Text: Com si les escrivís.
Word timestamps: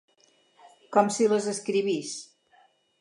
Com 0.97 1.11
si 1.17 1.27
les 1.33 1.49
escrivís. 1.53 2.19